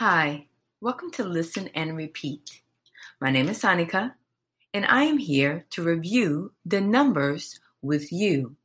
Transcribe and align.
Hi, 0.00 0.46
welcome 0.80 1.10
to 1.10 1.24
Listen 1.24 1.68
and 1.74 1.94
Repeat. 1.94 2.62
My 3.20 3.30
name 3.30 3.50
is 3.50 3.60
Annika, 3.60 4.14
and 4.72 4.86
I 4.86 5.02
am 5.02 5.18
here 5.18 5.66
to 5.72 5.82
review 5.82 6.52
the 6.64 6.80
numbers 6.80 7.60
with 7.82 8.10
you. 8.10 8.56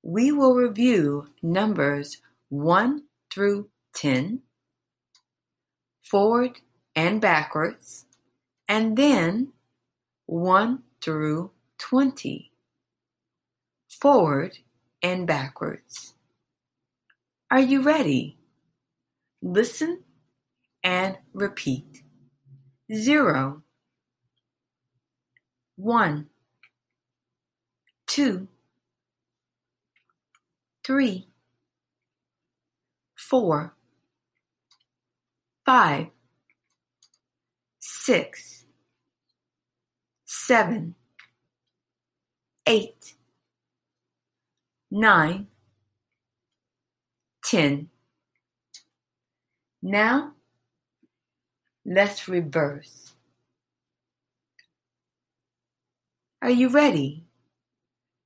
We 0.00 0.30
will 0.30 0.54
review 0.54 1.26
numbers 1.42 2.18
1 2.50 3.02
through 3.34 3.68
10, 3.96 4.42
forward 6.02 6.60
and 6.94 7.20
backwards, 7.20 8.04
and 8.68 8.96
then 8.96 9.48
1 10.26 10.84
through 11.00 11.50
20, 11.78 12.52
forward 13.88 14.58
and 15.02 15.26
backwards. 15.26 16.14
Are 17.50 17.58
you 17.58 17.82
ready? 17.82 18.36
Listen 19.42 20.04
and 20.82 21.16
repeat. 21.32 22.02
Zero, 22.92 23.62
one, 25.76 26.28
two, 28.06 28.48
three, 30.84 31.28
four, 33.16 33.74
five, 35.64 36.08
six, 37.78 38.64
seven, 40.26 40.94
eight, 42.66 43.14
nine, 44.90 45.46
ten. 47.44 47.88
Now 49.80 50.32
let's 51.84 52.28
reverse. 52.28 53.12
Are 56.40 56.50
you 56.50 56.68
ready? 56.68 57.24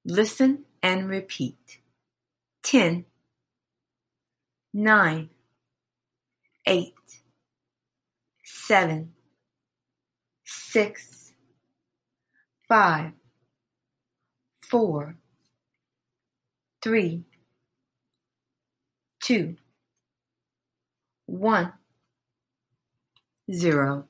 Listen 0.05 0.65
and 0.83 1.09
repeat. 1.09 1.81
Ten, 2.63 3.05
nine, 4.73 5.31
eight, 6.67 6.95
seven, 8.45 9.13
six, 10.45 11.33
five, 12.69 13.13
four, 14.61 15.17
three, 16.83 17.25
two, 19.23 19.57
one, 21.27 21.73
zero. 23.51 24.07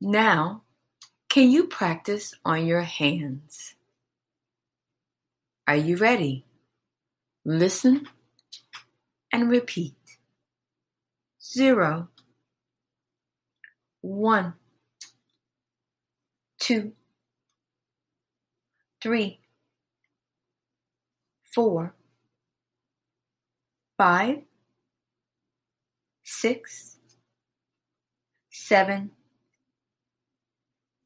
Now, 0.00 0.62
can 1.28 1.50
you 1.50 1.66
practice 1.66 2.34
on 2.44 2.66
your 2.66 2.82
hands? 2.82 3.74
Are 5.66 5.76
you 5.76 5.96
ready? 5.96 6.44
Listen 7.44 8.06
and 9.32 9.50
repeat. 9.50 9.94
Zero, 11.42 12.08
one, 14.00 14.54
two, 16.58 16.92
three, 19.02 19.40
four, 21.54 21.94
five, 23.98 24.38
six, 26.22 26.96
seven, 28.66 29.10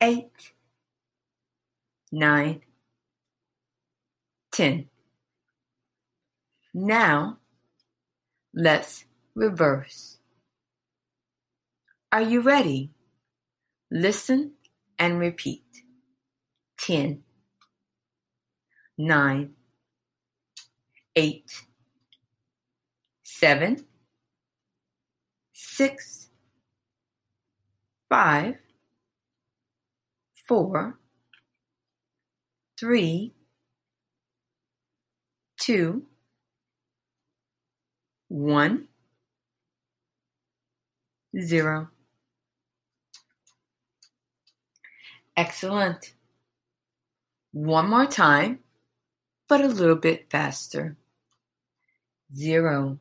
eight, 0.01 0.53
nine, 2.13 2.61
ten. 4.53 4.87
Now 6.73 7.39
let's 8.55 9.07
reverse. 9.35 10.19
Are 12.13 12.23
you 12.23 12.43
ready? 12.43 12.93
Listen 13.91 14.53
and 14.97 15.19
repeat. 15.19 15.65
Ten, 16.79 17.25
nine, 18.97 19.55
eight, 21.17 21.65
seven, 23.25 23.85
six, 25.53 26.28
five, 28.09 28.55
four, 30.47 30.99
three, 32.79 33.35
two, 35.61 36.07
one, 38.29 38.89
zero. 41.39 41.89
Excellent. 45.37 46.15
One 47.53 47.91
more 47.91 48.07
time, 48.07 48.61
but 49.49 49.61
a 49.61 49.69
little 49.69 49.97
bit 49.97 50.31
faster. 50.31 50.97
Zero, 52.35 52.99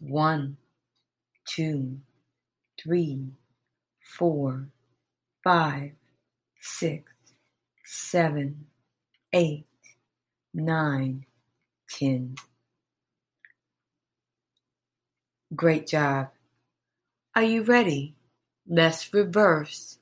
one, 0.00 0.56
two, 1.46 1.98
three, 2.80 3.28
four, 4.16 4.68
five, 5.44 5.92
six, 6.60 7.12
seven, 7.84 8.66
eight, 9.32 9.66
nine, 10.54 11.26
ten. 11.90 12.34
Great 15.54 15.86
job. 15.86 16.28
Are 17.34 17.42
you 17.42 17.62
ready? 17.62 18.14
Let's 18.66 19.12
reverse. 19.12 19.98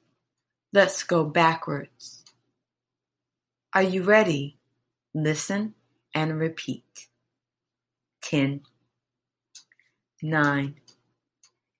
Let's 0.72 1.02
go 1.02 1.24
backwards. 1.24 2.24
Are 3.74 3.82
you 3.82 4.02
ready? 4.02 4.58
Listen 5.14 5.74
and 6.14 6.38
repeat. 6.38 7.08
Ten, 8.22 8.62
nine, 10.22 10.76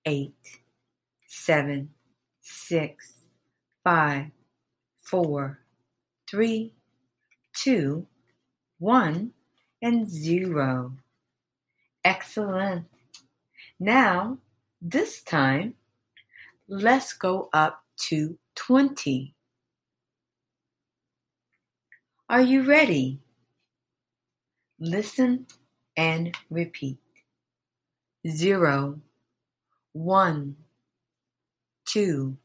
eight, 0.05 0.61
seven, 1.27 1.89
six, 2.47 3.23
five, 3.83 4.27
four, 4.97 5.59
three, 6.29 6.73
two, 7.53 8.07
one, 8.79 9.31
and 9.81 10.09
zero. 10.09 10.93
Excellent. 12.03 12.85
Now, 13.79 14.37
this 14.81 15.21
time, 15.21 15.73
let's 16.67 17.13
go 17.13 17.49
up 17.53 17.83
to 18.07 18.37
20. 18.55 19.33
Are 22.29 22.41
you 22.41 22.63
ready? 22.63 23.19
Listen 24.79 25.47
and 25.95 26.35
repeat. 26.49 26.99
Zero, 28.27 28.99
one, 29.93 30.55
two, 31.97 32.37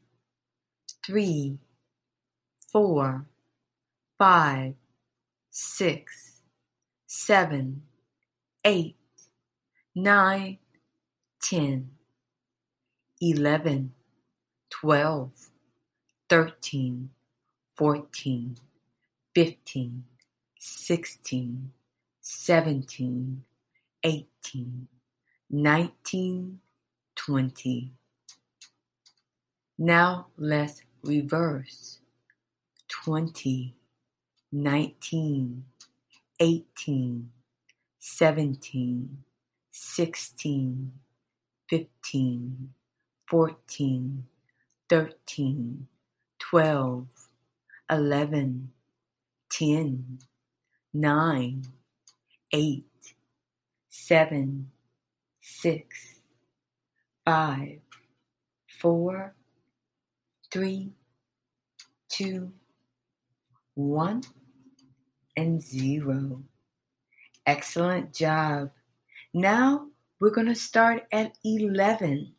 three, 1.04 1.58
four, 2.72 3.26
five, 4.18 4.72
six, 5.50 6.40
seven, 7.06 7.82
eight, 8.64 8.96
nine, 9.94 10.56
ten, 11.42 11.90
eleven, 13.20 13.92
twelve, 14.70 15.32
thirteen, 16.30 17.10
fourteen, 17.76 18.56
fifteen, 19.34 20.04
sixteen, 20.58 21.72
seventeen, 22.22 23.44
eighteen, 24.02 24.88
nineteen, 25.50 26.58
twenty. 27.14 27.92
Now 29.84 30.28
let's 30.38 30.82
reverse. 31.02 31.98
Twenty, 32.88 33.74
nineteen, 34.52 35.64
eighteen, 36.38 37.30
seventeen, 37.98 39.24
sixteen, 39.72 40.92
fifteen, 41.68 42.74
fourteen, 43.26 44.26
thirteen, 44.88 45.88
twelve, 46.38 47.08
eleven, 47.90 48.70
ten, 49.50 50.20
nine, 50.94 51.64
eight, 52.52 53.16
seven, 53.90 54.70
six, 55.40 56.20
five, 57.24 57.80
four, 58.80 59.34
three, 60.52 60.92
two, 62.10 62.52
one, 63.74 64.22
and 65.36 65.62
zero. 65.62 66.42
Excellent 67.46 68.12
job. 68.12 68.70
Now 69.32 69.88
we're 70.20 70.30
going 70.30 70.48
to 70.48 70.54
start 70.54 71.04
at 71.10 71.32
11. 71.42 72.34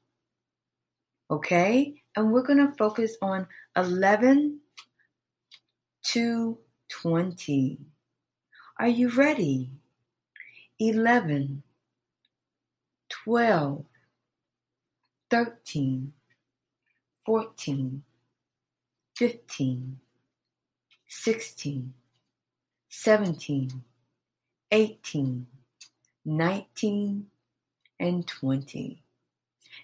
Okay? 1.31 2.04
And 2.15 2.31
we're 2.31 2.44
going 2.44 2.65
to 2.65 2.77
focus 2.77 3.18
on 3.21 3.48
11 3.75 4.60
to 6.04 6.57
20. 6.89 7.80
Are 8.80 8.88
you 8.88 9.10
ready? 9.10 9.71
11, 10.80 11.63
12, 13.10 13.86
13, 15.31 16.13
14, 17.25 18.04
15, 19.16 20.00
16, 21.08 21.94
17, 22.90 23.84
18, 24.72 25.48
19, 26.25 27.28
and 28.00 28.28
20. 28.28 29.04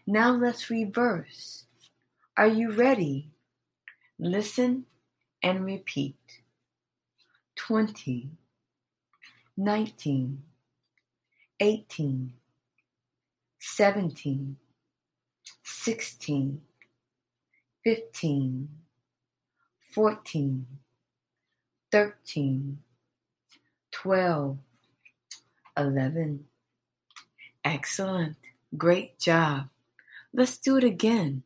Now 0.05 0.31
let's 0.31 0.69
reverse. 0.69 1.65
Are 2.35 2.47
you 2.47 2.71
ready? 2.71 3.29
Listen 4.17 4.85
and 5.41 5.65
repeat. 5.65 6.17
20, 7.55 8.31
19, 9.55 10.43
18, 11.59 12.33
17, 13.59 14.57
16, 15.63 16.61
15, 17.89 18.69
14, 19.95 20.67
13, 21.91 22.77
12, 23.91 24.57
11. 25.75 26.45
Excellent. 27.65 28.35
Great 28.77 29.17
job. 29.17 29.69
Let's 30.31 30.59
do 30.59 30.77
it 30.77 30.83
again. 30.83 31.41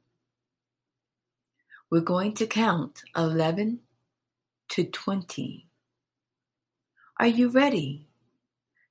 We're 1.90 2.02
going 2.02 2.34
to 2.34 2.46
count 2.46 3.04
11 3.16 3.80
to 4.72 4.84
20. 4.84 5.66
Are 7.22 7.28
you 7.28 7.52
ready? 7.52 8.10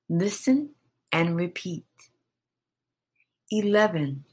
Listen 0.08 0.70
and 1.12 1.36
repeat. 1.36 1.84
11, 3.50 4.24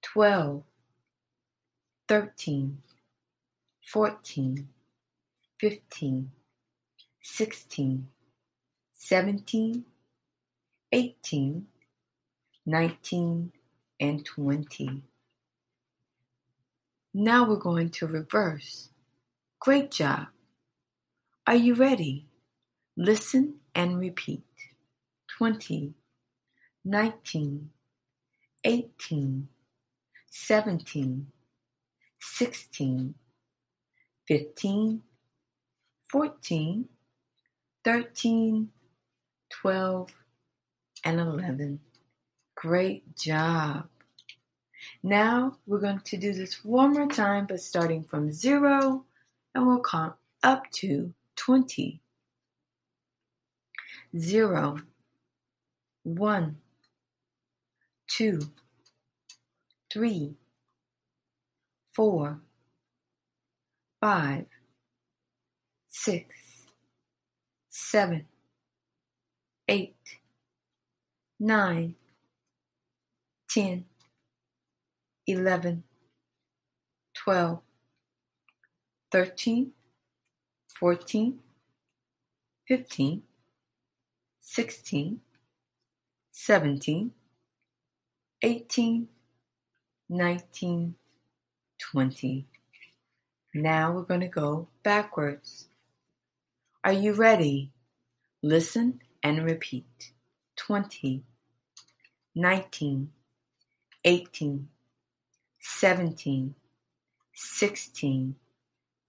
12, 0.00 0.62
13, 2.08 2.78
14, 3.84 4.68
15, 5.60 6.30
16, 7.20 8.08
17, 8.94 9.84
18, 10.90 11.66
19, 12.64 13.52
and 14.00 14.24
20. 14.24 15.02
Now 17.12 17.46
we're 17.46 17.56
going 17.56 17.90
to 17.90 18.06
reverse. 18.06 18.88
Great 19.60 19.90
job. 19.90 20.28
Are 21.46 21.56
you 21.56 21.74
ready? 21.74 22.24
Listen 22.96 23.56
and 23.74 24.00
repeat. 24.00 24.44
20, 25.36 25.92
19, 26.86 27.70
18, 28.64 29.48
17, 30.30 31.26
16, 32.34 33.14
15, 34.28 35.02
14, 36.08 36.88
13, 37.84 38.68
12, 39.50 40.10
and 41.04 41.20
11. 41.20 41.80
Great 42.54 43.16
job. 43.16 43.88
Now 45.02 45.56
we're 45.66 45.80
going 45.80 46.00
to 46.00 46.16
do 46.16 46.32
this 46.32 46.64
one 46.64 46.92
more 46.92 47.08
time, 47.08 47.46
but 47.46 47.60
starting 47.60 48.04
from 48.04 48.32
zero, 48.32 49.04
and 49.54 49.66
we'll 49.66 49.82
count 49.82 50.14
up 50.42 50.70
to 50.72 51.12
20. 51.36 52.00
Zero, 54.16 54.78
one, 56.04 56.56
two, 58.06 58.40
three, 59.92 60.34
four, 61.98 62.38
five, 64.00 64.46
six, 65.88 66.32
seven, 67.70 68.24
eight, 69.66 69.96
nine, 71.40 71.96
ten, 73.50 73.84
eleven, 75.26 75.82
twelve, 77.14 77.58
thirteen, 79.10 79.72
fourteen, 80.78 81.40
fifteen, 82.68 83.22
sixteen, 84.38 85.20
seventeen, 86.30 87.10
eighteen, 88.42 89.08
nineteen, 90.08 90.94
twenty. 91.78 92.46
Now 93.54 93.92
we're 93.92 94.02
going 94.02 94.20
to 94.20 94.28
go 94.28 94.68
backwards. 94.82 95.68
Are 96.84 96.92
you 96.92 97.12
ready? 97.12 97.72
Listen 98.42 99.00
and 99.22 99.44
repeat. 99.44 100.12
20, 100.56 101.22
19, 102.34 103.10
18, 104.04 104.68
17, 105.60 106.54
16, 107.34 108.34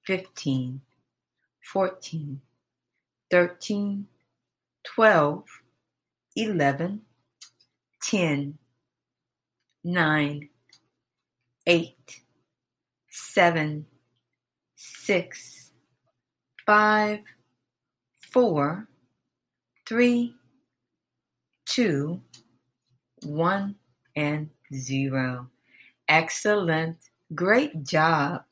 15, 0.06 0.82
14, 1.62 2.42
13, 3.32 4.08
12, 4.84 5.44
11, 6.36 7.02
10, 8.02 8.58
9, 9.84 10.50
8, 11.68 12.22
7, 13.40 13.86
6, 14.76 15.72
5, 16.66 17.20
4, 18.34 18.88
3, 19.88 20.36
2, 21.66 22.22
1, 23.24 23.76
and 24.18 24.50
0. 24.74 25.48
Excellent. 26.10 26.98
Great 27.34 27.82
job. 27.86 28.44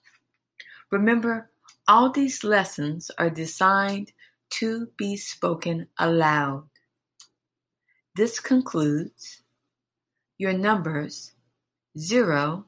Remember, 0.90 1.52
all 1.90 2.10
these 2.10 2.46
lessons 2.46 3.12
are 3.18 3.30
designed 3.30 4.14
to 4.52 4.88
be 4.96 5.18
spoken 5.18 5.88
aloud. 6.00 6.70
This 8.16 8.40
concludes 8.40 9.42
your 10.38 10.54
numbers 10.54 11.34
0 11.98 12.64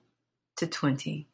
to 0.57 0.67
20. 0.67 1.28